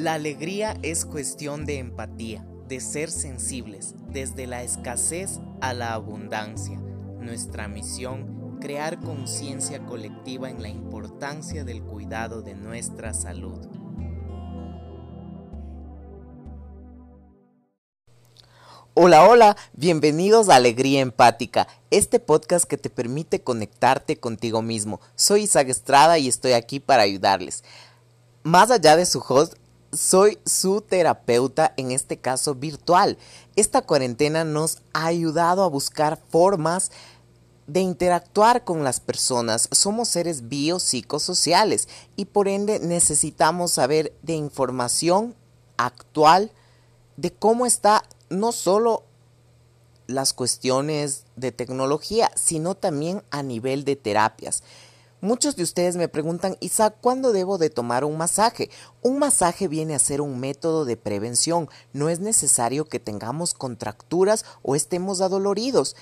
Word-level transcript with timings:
La 0.00 0.14
alegría 0.14 0.78
es 0.82 1.04
cuestión 1.04 1.66
de 1.66 1.76
empatía, 1.76 2.42
de 2.66 2.80
ser 2.80 3.10
sensibles, 3.10 3.94
desde 4.08 4.46
la 4.46 4.62
escasez 4.62 5.40
a 5.60 5.74
la 5.74 5.92
abundancia. 5.92 6.78
Nuestra 7.18 7.68
misión, 7.68 8.56
crear 8.62 8.98
conciencia 8.98 9.84
colectiva 9.84 10.48
en 10.48 10.62
la 10.62 10.70
importancia 10.70 11.64
del 11.64 11.82
cuidado 11.82 12.40
de 12.40 12.54
nuestra 12.54 13.12
salud. 13.12 13.58
Hola, 18.94 19.28
hola, 19.28 19.56
bienvenidos 19.74 20.48
a 20.48 20.56
Alegría 20.56 21.00
Empática, 21.00 21.68
este 21.90 22.20
podcast 22.20 22.64
que 22.64 22.78
te 22.78 22.88
permite 22.88 23.42
conectarte 23.42 24.16
contigo 24.16 24.62
mismo. 24.62 24.98
Soy 25.14 25.42
Isaac 25.42 25.68
Estrada 25.68 26.16
y 26.16 26.26
estoy 26.26 26.52
aquí 26.52 26.80
para 26.80 27.02
ayudarles. 27.02 27.64
Más 28.44 28.70
allá 28.70 28.96
de 28.96 29.04
su 29.04 29.22
host, 29.28 29.60
soy 29.92 30.38
su 30.46 30.80
terapeuta, 30.80 31.74
en 31.76 31.90
este 31.90 32.16
caso 32.16 32.54
virtual. 32.54 33.18
Esta 33.56 33.82
cuarentena 33.82 34.44
nos 34.44 34.78
ha 34.92 35.06
ayudado 35.06 35.62
a 35.64 35.68
buscar 35.68 36.18
formas 36.28 36.90
de 37.66 37.80
interactuar 37.80 38.64
con 38.64 38.84
las 38.84 39.00
personas. 39.00 39.68
Somos 39.72 40.08
seres 40.08 40.48
biopsicosociales 40.48 41.88
y 42.16 42.26
por 42.26 42.48
ende 42.48 42.80
necesitamos 42.80 43.72
saber 43.72 44.12
de 44.22 44.34
información 44.34 45.34
actual 45.76 46.50
de 47.16 47.32
cómo 47.32 47.66
está 47.66 48.02
no 48.28 48.52
solo 48.52 49.04
las 50.06 50.32
cuestiones 50.32 51.24
de 51.36 51.52
tecnología, 51.52 52.30
sino 52.34 52.74
también 52.74 53.22
a 53.30 53.42
nivel 53.42 53.84
de 53.84 53.96
terapias. 53.96 54.62
Muchos 55.22 55.54
de 55.54 55.62
ustedes 55.62 55.96
me 55.96 56.08
preguntan, 56.08 56.56
Isaac, 56.60 56.96
¿cuándo 57.02 57.32
debo 57.32 57.58
de 57.58 57.68
tomar 57.68 58.06
un 58.06 58.16
masaje? 58.16 58.70
Un 59.02 59.18
masaje 59.18 59.68
viene 59.68 59.94
a 59.94 59.98
ser 59.98 60.22
un 60.22 60.40
método 60.40 60.86
de 60.86 60.96
prevención. 60.96 61.68
No 61.92 62.08
es 62.08 62.20
necesario 62.20 62.86
que 62.86 63.00
tengamos 63.00 63.52
contracturas 63.52 64.46
o 64.62 64.76
estemos 64.76 65.20
adoloridos. 65.20 65.94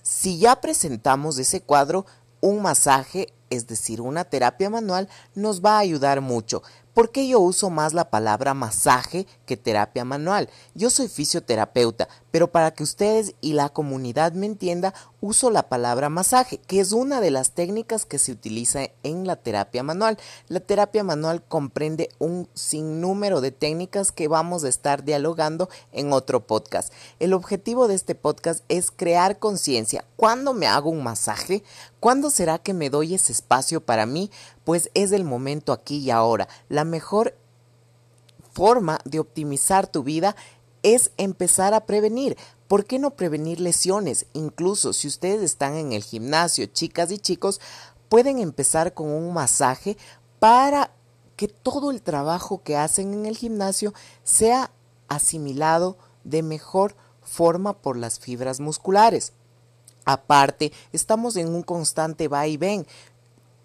Si 0.00 0.38
ya 0.38 0.62
presentamos 0.62 1.38
ese 1.38 1.60
cuadro, 1.60 2.06
un 2.40 2.62
masaje, 2.62 3.34
es 3.50 3.66
decir, 3.66 4.00
una 4.00 4.24
terapia 4.24 4.70
manual, 4.70 5.06
nos 5.34 5.62
va 5.62 5.76
a 5.76 5.80
ayudar 5.80 6.22
mucho. 6.22 6.62
¿Por 6.94 7.10
qué 7.10 7.26
yo 7.26 7.40
uso 7.40 7.70
más 7.70 7.94
la 7.94 8.10
palabra 8.10 8.52
masaje 8.52 9.26
que 9.46 9.56
terapia 9.56 10.04
manual? 10.04 10.50
Yo 10.74 10.90
soy 10.90 11.08
fisioterapeuta, 11.08 12.06
pero 12.30 12.52
para 12.52 12.70
que 12.72 12.82
ustedes 12.82 13.34
y 13.40 13.54
la 13.54 13.70
comunidad 13.70 14.34
me 14.34 14.44
entienda, 14.44 14.92
uso 15.22 15.50
la 15.50 15.70
palabra 15.70 16.10
masaje, 16.10 16.58
que 16.58 16.80
es 16.80 16.92
una 16.92 17.22
de 17.22 17.30
las 17.30 17.52
técnicas 17.52 18.04
que 18.04 18.18
se 18.18 18.30
utiliza 18.30 18.88
en 19.04 19.26
la 19.26 19.36
terapia 19.36 19.82
manual. 19.82 20.18
La 20.48 20.60
terapia 20.60 21.02
manual 21.02 21.42
comprende 21.42 22.10
un 22.18 22.46
sinnúmero 22.52 23.40
de 23.40 23.52
técnicas 23.52 24.12
que 24.12 24.28
vamos 24.28 24.64
a 24.64 24.68
estar 24.68 25.02
dialogando 25.02 25.70
en 25.92 26.12
otro 26.12 26.46
podcast. 26.46 26.92
El 27.20 27.32
objetivo 27.32 27.88
de 27.88 27.94
este 27.94 28.14
podcast 28.14 28.64
es 28.68 28.90
crear 28.90 29.38
conciencia. 29.38 30.04
¿Cuándo 30.16 30.52
me 30.52 30.66
hago 30.66 30.90
un 30.90 31.02
masaje? 31.02 31.62
¿Cuándo 32.00 32.30
será 32.30 32.58
que 32.58 32.74
me 32.74 32.90
doy 32.90 33.14
ese 33.14 33.32
espacio 33.32 33.80
para 33.80 34.06
mí? 34.06 34.30
Pues 34.64 34.90
es 34.94 35.12
el 35.12 35.24
momento 35.24 35.72
aquí 35.72 35.98
y 35.98 36.10
ahora. 36.10 36.48
La 36.68 36.84
mejor 36.84 37.36
forma 38.52 38.98
de 39.04 39.18
optimizar 39.18 39.86
tu 39.86 40.02
vida 40.02 40.36
es 40.82 41.10
empezar 41.16 41.74
a 41.74 41.86
prevenir. 41.86 42.36
¿Por 42.68 42.84
qué 42.84 42.98
no 42.98 43.10
prevenir 43.10 43.60
lesiones? 43.60 44.26
Incluso 44.32 44.92
si 44.92 45.08
ustedes 45.08 45.42
están 45.42 45.74
en 45.74 45.92
el 45.92 46.02
gimnasio, 46.02 46.66
chicas 46.66 47.10
y 47.10 47.18
chicos, 47.18 47.60
pueden 48.08 48.38
empezar 48.38 48.94
con 48.94 49.08
un 49.08 49.32
masaje 49.32 49.96
para 50.38 50.90
que 51.36 51.48
todo 51.48 51.90
el 51.90 52.02
trabajo 52.02 52.62
que 52.62 52.76
hacen 52.76 53.12
en 53.14 53.26
el 53.26 53.36
gimnasio 53.36 53.94
sea 54.22 54.70
asimilado 55.08 55.96
de 56.24 56.42
mejor 56.42 56.94
forma 57.22 57.74
por 57.74 57.96
las 57.96 58.18
fibras 58.18 58.60
musculares. 58.60 59.32
Aparte, 60.04 60.72
estamos 60.92 61.36
en 61.36 61.54
un 61.54 61.62
constante 61.62 62.28
va 62.28 62.46
y 62.46 62.56
ven. 62.56 62.86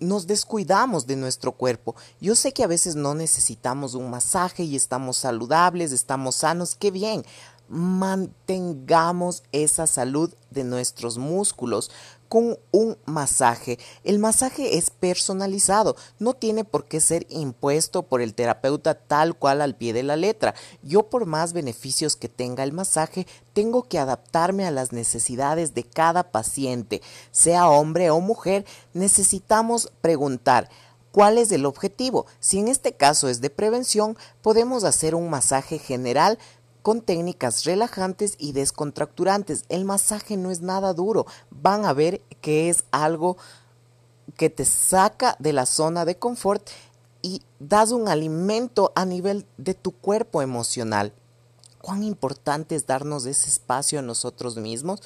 Nos 0.00 0.26
descuidamos 0.26 1.06
de 1.06 1.16
nuestro 1.16 1.52
cuerpo. 1.52 1.94
Yo 2.20 2.34
sé 2.34 2.52
que 2.52 2.64
a 2.64 2.66
veces 2.66 2.96
no 2.96 3.14
necesitamos 3.14 3.94
un 3.94 4.10
masaje 4.10 4.64
y 4.64 4.74
estamos 4.74 5.18
saludables, 5.18 5.92
estamos 5.92 6.36
sanos, 6.36 6.74
qué 6.74 6.90
bien. 6.90 7.24
Mantengamos 7.68 9.44
esa 9.52 9.86
salud 9.86 10.34
de 10.50 10.64
nuestros 10.64 11.18
músculos 11.18 11.90
con 12.30 12.60
un 12.70 12.96
masaje. 13.06 13.80
El 14.04 14.20
masaje 14.20 14.78
es 14.78 14.90
personalizado, 14.90 15.96
no 16.20 16.34
tiene 16.34 16.62
por 16.64 16.84
qué 16.84 17.00
ser 17.00 17.26
impuesto 17.28 18.04
por 18.04 18.22
el 18.22 18.34
terapeuta 18.34 18.94
tal 18.94 19.34
cual 19.34 19.60
al 19.60 19.74
pie 19.74 19.92
de 19.92 20.04
la 20.04 20.14
letra. 20.14 20.54
Yo 20.84 21.10
por 21.10 21.26
más 21.26 21.52
beneficios 21.52 22.14
que 22.14 22.28
tenga 22.28 22.62
el 22.62 22.72
masaje, 22.72 23.26
tengo 23.52 23.82
que 23.82 23.98
adaptarme 23.98 24.64
a 24.64 24.70
las 24.70 24.92
necesidades 24.92 25.74
de 25.74 25.82
cada 25.82 26.30
paciente, 26.30 27.02
sea 27.32 27.68
hombre 27.68 28.10
o 28.10 28.20
mujer, 28.20 28.64
necesitamos 28.94 29.92
preguntar. 30.00 30.70
¿Cuál 31.10 31.36
es 31.36 31.50
el 31.50 31.66
objetivo? 31.66 32.26
Si 32.38 32.60
en 32.60 32.68
este 32.68 32.92
caso 32.92 33.28
es 33.28 33.40
de 33.40 33.50
prevención, 33.50 34.16
podemos 34.40 34.84
hacer 34.84 35.16
un 35.16 35.28
masaje 35.28 35.80
general 35.80 36.38
con 36.82 37.00
técnicas 37.00 37.64
relajantes 37.64 38.34
y 38.38 38.52
descontracturantes. 38.52 39.64
El 39.68 39.84
masaje 39.84 40.36
no 40.36 40.50
es 40.50 40.60
nada 40.60 40.92
duro. 40.94 41.26
Van 41.50 41.84
a 41.84 41.92
ver 41.92 42.20
que 42.40 42.68
es 42.68 42.84
algo 42.90 43.36
que 44.36 44.50
te 44.50 44.64
saca 44.64 45.36
de 45.38 45.52
la 45.52 45.66
zona 45.66 46.04
de 46.04 46.16
confort 46.16 46.68
y 47.22 47.42
das 47.58 47.92
un 47.92 48.08
alimento 48.08 48.92
a 48.94 49.04
nivel 49.04 49.46
de 49.58 49.74
tu 49.74 49.92
cuerpo 49.92 50.42
emocional. 50.42 51.12
Cuán 51.80 52.02
importante 52.02 52.74
es 52.74 52.86
darnos 52.86 53.26
ese 53.26 53.48
espacio 53.48 53.98
a 53.98 54.02
nosotros 54.02 54.56
mismos. 54.56 55.00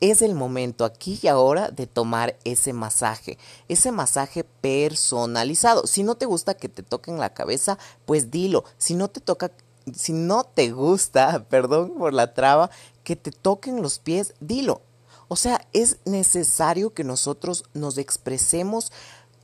Es 0.00 0.22
el 0.22 0.36
momento 0.36 0.84
aquí 0.84 1.18
y 1.20 1.26
ahora 1.26 1.70
de 1.70 1.88
tomar 1.88 2.36
ese 2.44 2.72
masaje, 2.72 3.36
ese 3.66 3.90
masaje 3.90 4.44
personalizado. 4.44 5.88
Si 5.88 6.04
no 6.04 6.14
te 6.14 6.26
gusta 6.26 6.54
que 6.54 6.68
te 6.68 6.84
toquen 6.84 7.18
la 7.18 7.34
cabeza, 7.34 7.78
pues 8.06 8.30
dilo. 8.30 8.64
Si 8.76 8.94
no 8.94 9.08
te 9.08 9.20
toca 9.20 9.50
si 9.94 10.12
no 10.12 10.44
te 10.44 10.70
gusta, 10.70 11.44
perdón 11.50 11.94
por 11.98 12.12
la 12.12 12.34
traba, 12.34 12.70
que 13.04 13.16
te 13.16 13.30
toquen 13.30 13.82
los 13.82 13.98
pies, 13.98 14.34
dilo. 14.40 14.82
O 15.28 15.36
sea, 15.36 15.66
es 15.72 15.98
necesario 16.04 16.94
que 16.94 17.04
nosotros 17.04 17.64
nos 17.74 17.98
expresemos 17.98 18.92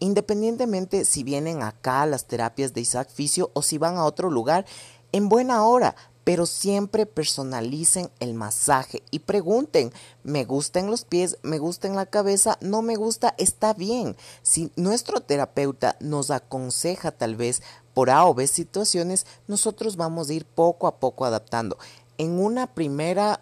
independientemente 0.00 1.04
si 1.04 1.22
vienen 1.22 1.62
acá 1.62 2.04
las 2.06 2.26
terapias 2.26 2.74
de 2.74 2.80
Isaac 2.80 3.08
Fisio 3.10 3.50
o 3.54 3.62
si 3.62 3.78
van 3.78 3.96
a 3.96 4.04
otro 4.04 4.30
lugar, 4.30 4.66
en 5.12 5.28
buena 5.28 5.64
hora, 5.64 5.94
pero 6.24 6.46
siempre 6.46 7.04
personalicen 7.04 8.10
el 8.18 8.32
masaje 8.34 9.02
y 9.10 9.20
pregunten, 9.20 9.92
¿me 10.22 10.44
gusta 10.44 10.80
en 10.80 10.90
los 10.90 11.04
pies? 11.04 11.38
¿Me 11.42 11.58
gusta 11.58 11.86
en 11.86 11.96
la 11.96 12.06
cabeza? 12.06 12.56
¿No 12.62 12.80
me 12.80 12.96
gusta? 12.96 13.34
Está 13.36 13.74
bien. 13.74 14.16
Si 14.42 14.72
nuestro 14.74 15.20
terapeuta 15.20 15.96
nos 16.00 16.30
aconseja 16.30 17.12
tal 17.12 17.36
vez 17.36 17.62
por 17.92 18.08
A 18.10 18.24
o 18.24 18.34
B 18.34 18.46
situaciones, 18.46 19.26
nosotros 19.46 19.96
vamos 19.96 20.30
a 20.30 20.34
ir 20.34 20.46
poco 20.46 20.86
a 20.86 20.96
poco 20.96 21.26
adaptando. 21.26 21.78
En 22.16 22.40
una 22.40 22.68
primera 22.68 23.40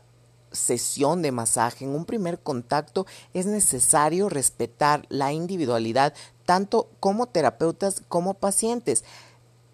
sesión 0.50 1.22
de 1.22 1.32
masaje, 1.32 1.84
en 1.84 1.94
un 1.94 2.04
primer 2.04 2.40
contacto, 2.40 3.06
es 3.32 3.46
necesario 3.46 4.28
respetar 4.28 5.06
la 5.08 5.32
individualidad 5.32 6.14
tanto 6.44 6.88
como 7.00 7.26
terapeutas 7.26 8.02
como 8.08 8.34
pacientes, 8.34 9.04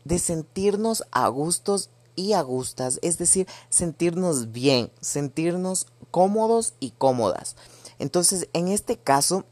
de 0.05 0.19
sentirnos 0.19 1.05
a 1.11 1.27
gustos 1.29 1.91
y 2.19 2.33
a 2.33 2.43
gustas, 2.43 2.99
es 3.01 3.17
decir, 3.17 3.47
sentirnos 3.69 4.51
bien, 4.51 4.91
sentirnos 5.01 5.87
cómodos 6.11 6.75
y 6.81 6.91
cómodas. 6.91 7.55
Entonces, 8.01 8.49
en 8.53 8.67
este 8.67 8.97
caso, 8.97 9.45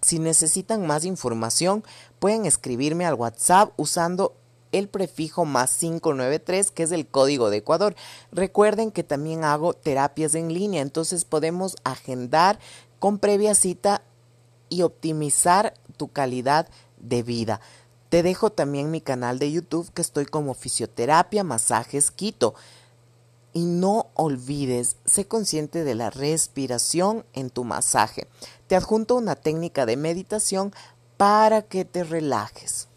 si 0.00 0.18
necesitan 0.18 0.86
más 0.86 1.04
información, 1.04 1.84
pueden 2.18 2.46
escribirme 2.46 3.04
al 3.04 3.14
WhatsApp 3.14 3.72
usando 3.76 4.34
el 4.72 4.88
prefijo 4.88 5.44
más 5.44 5.76
593, 5.76 6.70
que 6.70 6.84
es 6.84 6.92
el 6.92 7.06
código 7.06 7.50
de 7.50 7.58
Ecuador. 7.58 7.94
Recuerden 8.32 8.92
que 8.92 9.04
también 9.04 9.44
hago 9.44 9.74
terapias 9.74 10.34
en 10.34 10.54
línea, 10.54 10.80
entonces 10.80 11.26
podemos 11.26 11.76
agendar 11.84 12.58
con 12.98 13.18
previa 13.18 13.54
cita 13.54 14.00
y 14.70 14.82
optimizar 14.82 15.74
tu 15.98 16.08
calidad 16.08 16.66
de 16.98 17.22
vida. 17.22 17.60
Te 18.08 18.22
dejo 18.22 18.50
también 18.50 18.90
mi 18.90 19.00
canal 19.00 19.38
de 19.38 19.50
YouTube 19.50 19.90
que 19.92 20.02
estoy 20.02 20.26
como 20.26 20.54
fisioterapia, 20.54 21.42
masajes, 21.44 22.10
quito. 22.10 22.54
Y 23.52 23.64
no 23.64 24.08
olvides, 24.14 24.96
sé 25.04 25.26
consciente 25.26 25.82
de 25.82 25.94
la 25.94 26.10
respiración 26.10 27.24
en 27.32 27.50
tu 27.50 27.64
masaje. 27.64 28.28
Te 28.68 28.76
adjunto 28.76 29.16
una 29.16 29.34
técnica 29.34 29.86
de 29.86 29.96
meditación 29.96 30.72
para 31.16 31.62
que 31.62 31.84
te 31.84 32.04
relajes. 32.04 32.88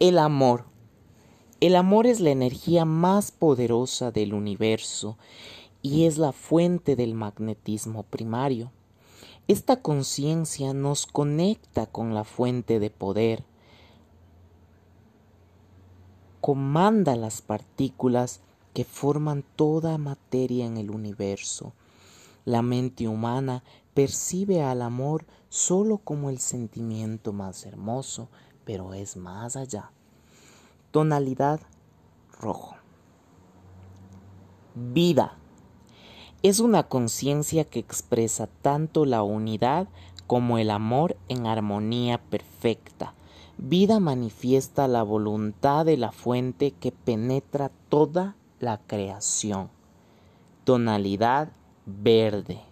El 0.00 0.18
amor. 0.18 0.64
El 1.60 1.76
amor 1.76 2.06
es 2.08 2.18
la 2.18 2.30
energía 2.30 2.84
más 2.84 3.30
poderosa 3.30 4.10
del 4.10 4.34
universo 4.34 5.16
y 5.80 6.06
es 6.06 6.18
la 6.18 6.32
fuente 6.32 6.96
del 6.96 7.14
magnetismo 7.14 8.02
primario. 8.02 8.72
Esta 9.52 9.82
conciencia 9.82 10.72
nos 10.72 11.04
conecta 11.04 11.84
con 11.84 12.14
la 12.14 12.24
fuente 12.24 12.80
de 12.80 12.88
poder. 12.88 13.44
comanda 16.40 17.16
las 17.16 17.42
partículas 17.42 18.40
que 18.72 18.86
forman 18.86 19.44
toda 19.54 19.98
materia 19.98 20.64
en 20.64 20.78
el 20.78 20.90
universo. 20.90 21.74
La 22.46 22.62
mente 22.62 23.06
humana 23.06 23.62
percibe 23.92 24.62
al 24.62 24.80
amor 24.80 25.26
solo 25.50 25.98
como 25.98 26.30
el 26.30 26.38
sentimiento 26.38 27.34
más 27.34 27.66
hermoso, 27.66 28.30
pero 28.64 28.94
es 28.94 29.18
más 29.18 29.54
allá. 29.56 29.90
Tonalidad 30.92 31.60
rojo. 32.40 32.74
Vida. 34.74 35.36
Es 36.42 36.58
una 36.58 36.82
conciencia 36.82 37.62
que 37.64 37.78
expresa 37.78 38.48
tanto 38.62 39.04
la 39.04 39.22
unidad 39.22 39.86
como 40.26 40.58
el 40.58 40.70
amor 40.70 41.16
en 41.28 41.46
armonía 41.46 42.18
perfecta. 42.18 43.14
Vida 43.58 44.00
manifiesta 44.00 44.88
la 44.88 45.04
voluntad 45.04 45.86
de 45.86 45.96
la 45.96 46.10
fuente 46.10 46.72
que 46.72 46.90
penetra 46.90 47.70
toda 47.88 48.34
la 48.58 48.78
creación. 48.78 49.68
Tonalidad 50.64 51.52
verde. 51.86 52.71